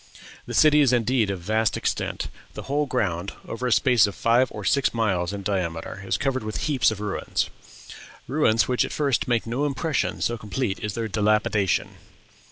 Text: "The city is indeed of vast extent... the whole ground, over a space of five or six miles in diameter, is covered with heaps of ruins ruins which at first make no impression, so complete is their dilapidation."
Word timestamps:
"The 0.47 0.55
city 0.55 0.81
is 0.81 0.91
indeed 0.93 1.29
of 1.29 1.41
vast 1.41 1.77
extent... 1.77 2.27
the 2.55 2.63
whole 2.63 2.87
ground, 2.87 3.33
over 3.47 3.67
a 3.67 3.71
space 3.71 4.07
of 4.07 4.15
five 4.15 4.47
or 4.51 4.65
six 4.65 4.95
miles 4.95 5.31
in 5.31 5.43
diameter, 5.43 6.01
is 6.03 6.17
covered 6.17 6.43
with 6.43 6.61
heaps 6.65 6.89
of 6.89 6.99
ruins 7.01 7.51
ruins 8.27 8.67
which 8.67 8.83
at 8.83 8.91
first 8.91 9.27
make 9.27 9.45
no 9.45 9.63
impression, 9.63 10.19
so 10.19 10.39
complete 10.39 10.79
is 10.79 10.95
their 10.95 11.07
dilapidation." 11.07 11.97